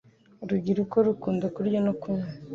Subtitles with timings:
[0.43, 2.27] urubyiruko rukunda kurya no kunywa